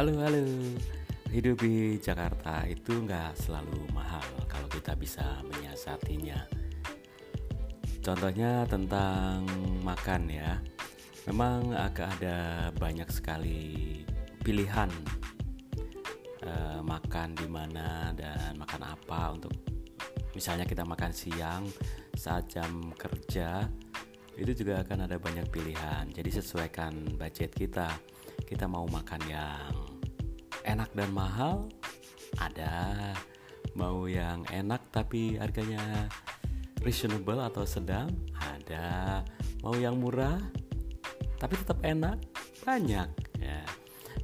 [0.00, 0.40] Halo halo.
[1.28, 6.40] Hidup di Jakarta itu nggak selalu mahal kalau kita bisa menyiasatinya.
[8.00, 9.44] Contohnya tentang
[9.84, 10.56] makan ya.
[11.28, 14.00] Memang agak ada banyak sekali
[14.40, 14.88] pilihan
[16.48, 19.52] uh, Makan di mana dan makan apa untuk
[20.32, 21.68] Misalnya kita makan siang
[22.16, 23.68] saat jam kerja
[24.40, 26.08] itu juga akan ada banyak pilihan.
[26.08, 27.92] Jadi sesuaikan budget kita.
[28.40, 29.89] Kita mau makan yang
[30.70, 31.66] enak dan mahal
[32.38, 32.94] ada
[33.74, 36.06] mau yang enak tapi harganya
[36.80, 39.20] reasonable atau sedang ada
[39.66, 40.38] mau yang murah
[41.40, 42.20] tapi tetap enak
[42.62, 43.08] banyak
[43.40, 43.60] ya.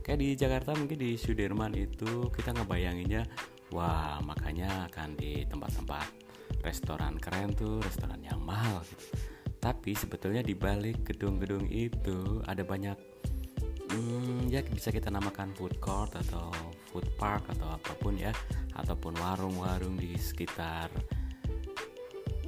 [0.06, 3.26] Kayak di Jakarta mungkin di Sudirman itu kita ngebayanginnya
[3.74, 6.06] wah makanya akan di tempat-tempat
[6.62, 9.18] restoran keren tuh restoran yang mahal gitu.
[9.58, 12.94] Tapi sebetulnya di balik gedung-gedung itu ada banyak
[13.96, 16.52] hmm, ya bisa kita namakan food court atau
[16.92, 18.30] food park atau apa pun ya
[18.76, 20.92] ataupun warung-warung di sekitar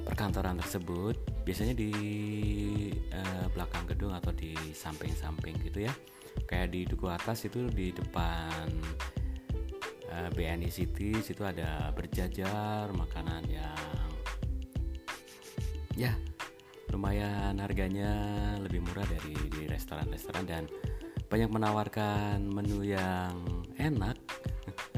[0.05, 1.17] perkantoran tersebut.
[1.43, 1.91] Biasanya di
[3.09, 5.93] uh, belakang gedung atau di samping-samping gitu ya.
[6.45, 8.69] Kayak di duku atas itu di depan
[10.07, 14.09] eh, BNI City situ ada berjajar makanan yang
[15.99, 16.13] ya
[16.89, 18.09] lumayan harganya
[18.63, 20.63] lebih murah dari di restoran-restoran dan
[21.29, 23.37] banyak menawarkan menu yang
[23.77, 24.17] enak.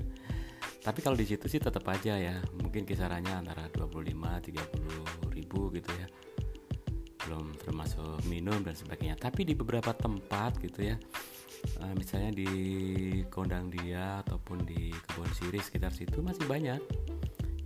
[0.86, 4.08] Tapi kalau di situ sih tetap aja ya mungkin kisarannya antara 25
[5.28, 6.08] 30 ribu gitu ya.
[7.28, 9.20] Belum termasuk minum dan sebagainya.
[9.20, 10.98] Tapi di beberapa tempat gitu ya
[11.84, 12.50] eh, misalnya di
[13.30, 16.82] kondang dia ataupun di kebun siri sekitar situ masih banyak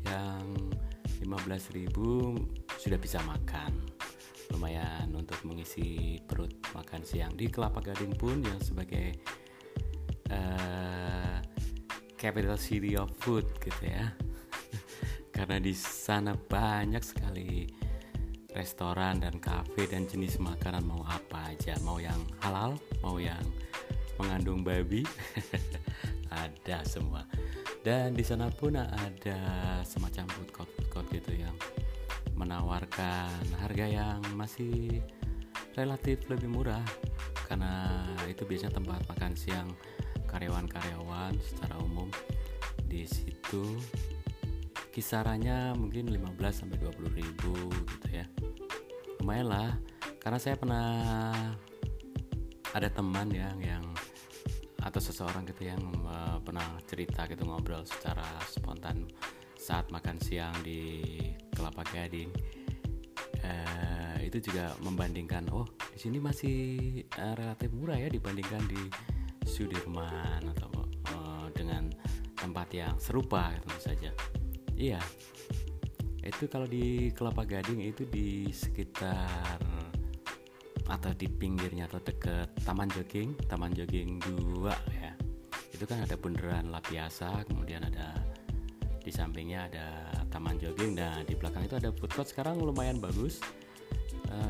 [0.05, 0.45] yang
[1.23, 1.89] 15.000
[2.77, 3.94] sudah bisa makan
[4.55, 7.35] lumayan untuk mengisi perut makan siang.
[7.35, 9.11] Di Kelapa Gading pun yang sebagai
[10.31, 11.43] uh,
[12.15, 14.15] capital city of food gitu ya.
[15.35, 17.67] Karena di sana banyak sekali
[18.55, 20.87] restoran dan kafe dan jenis makanan.
[20.87, 23.43] Mau apa aja mau yang halal mau yang
[24.15, 25.03] mengandung babi
[26.31, 27.27] ada semua.
[27.83, 29.39] Dan di sana pun ada
[29.83, 31.53] semacam food court, food court gitu yang
[32.35, 35.01] menawarkan harga yang masih
[35.75, 36.83] relatif lebih murah.
[37.47, 39.69] Karena itu biasanya tempat makan siang
[40.27, 42.11] karyawan-karyawan secara umum.
[42.85, 43.79] Di situ
[44.95, 48.25] kisarannya mungkin 15 sampai 20 ribu gitu ya.
[49.19, 49.71] Lumayan lah
[50.23, 50.87] karena saya pernah
[52.75, 53.85] ada teman yang yang
[54.85, 59.09] atau seseorang gitu yang uh, pernah cerita gitu ngobrol secara spontan
[59.65, 61.09] saat makan siang di
[61.49, 62.29] Kelapa Gading
[63.41, 66.57] uh, itu juga membandingkan oh di sini masih
[67.17, 68.77] uh, relatif murah ya dibandingkan di
[69.41, 70.69] Sudirman atau
[71.17, 71.89] uh, dengan
[72.37, 74.13] tempat yang serupa tentu saja.
[74.77, 75.01] Iya
[76.21, 79.57] itu kalau di Kelapa Gading itu di sekitar
[80.85, 84.21] atau di pinggirnya atau dekat Taman Jogging Taman Jogging
[84.61, 84.69] 2
[85.01, 85.17] ya.
[85.73, 88.24] Itu kan ada bundaran Lapiasa kemudian ada
[89.05, 92.25] di sampingnya ada taman jogging nah di belakang itu ada food court.
[92.25, 93.37] Sekarang lumayan bagus.
[94.25, 94.49] Uh,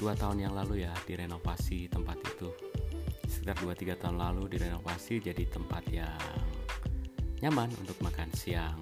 [0.00, 2.48] dua tahun yang lalu ya direnovasi tempat itu.
[3.28, 6.16] Sekitar 2-3 tahun lalu direnovasi jadi tempat yang
[7.44, 8.80] nyaman untuk makan siang.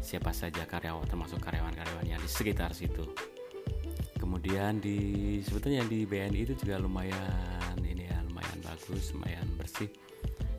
[0.00, 3.04] Siapa saja karyawan termasuk karyawan-karyawan yang di sekitar situ.
[4.16, 9.92] Kemudian di sebetulnya di BNI itu juga lumayan ini ya lumayan bagus lumayan bersih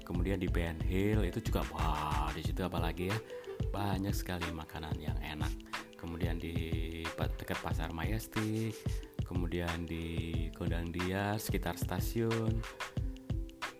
[0.05, 3.17] kemudian di Ben Hill itu juga wah di situ apalagi ya
[3.73, 5.51] banyak sekali makanan yang enak.
[5.97, 6.53] Kemudian di
[7.41, 8.77] dekat pasar Majestic
[9.25, 12.61] kemudian di Gondang Dia sekitar stasiun.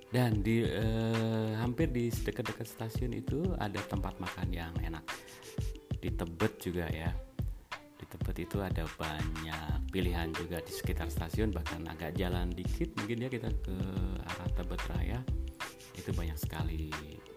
[0.09, 5.03] Dan di eh, hampir di dekat-dekat stasiun itu ada tempat makan yang enak.
[6.01, 7.11] Di Tebet juga ya.
[7.99, 13.27] Di Tebet itu ada banyak pilihan juga di sekitar stasiun bahkan agak jalan dikit mungkin
[13.27, 13.75] ya kita ke
[14.23, 15.19] arah Tebet Raya
[16.01, 16.91] itu banyak sekali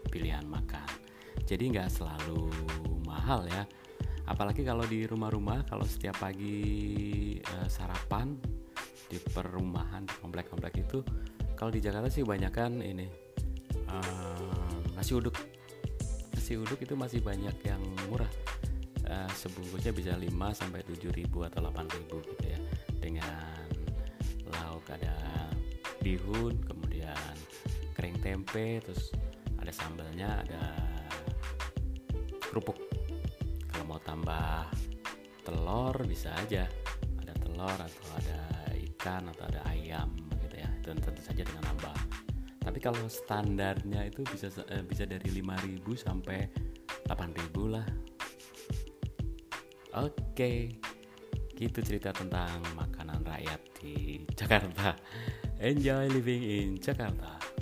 [0.09, 0.89] pilihan makan.
[1.45, 2.49] Jadi nggak selalu
[3.05, 3.63] mahal ya.
[4.29, 8.37] Apalagi kalau di rumah-rumah kalau setiap pagi uh, sarapan
[9.09, 11.01] di perumahan komplek-komplek itu
[11.57, 13.09] kalau di Jakarta sih banyak kan ini
[13.89, 15.33] uh, nasi uduk.
[16.37, 18.29] Nasi uduk itu masih banyak yang murah.
[19.09, 22.59] Uh, sebungkusnya bisa 5 sampai 7 ribu atau 8 ribu gitu ya.
[23.01, 23.65] Dengan
[24.53, 25.17] lauk ada
[26.05, 26.61] bihun
[28.29, 29.09] tempe terus
[29.57, 30.63] ada sambalnya ada
[32.45, 32.77] kerupuk.
[33.73, 34.69] Kalau mau tambah
[35.41, 36.69] telur bisa aja.
[37.25, 38.39] Ada telur atau ada
[38.93, 40.13] ikan atau ada ayam
[40.45, 40.69] gitu ya.
[40.85, 41.97] Dan tentu saja dengan nambah.
[42.61, 46.45] Tapi kalau standarnya itu bisa eh, bisa dari 5000 sampai
[47.09, 47.87] 8000 lah.
[49.97, 50.57] Oke okay.
[51.57, 54.93] gitu cerita tentang makanan rakyat di Jakarta.
[55.59, 57.58] Enjoy living in Jakarta.